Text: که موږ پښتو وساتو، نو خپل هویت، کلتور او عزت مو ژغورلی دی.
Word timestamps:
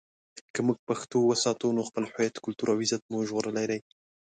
که 0.53 0.59
موږ 0.67 0.77
پښتو 0.89 1.17
وساتو، 1.23 1.67
نو 1.77 1.81
خپل 1.89 2.03
هویت، 2.11 2.35
کلتور 2.45 2.67
او 2.71 2.81
عزت 2.83 3.01
مو 3.11 3.19
ژغورلی 3.27 3.65
دی. 3.71 3.79